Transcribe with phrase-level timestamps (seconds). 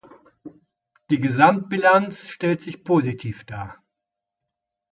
[1.11, 3.83] Die Gesamtbilanz stellt sich positiv dar.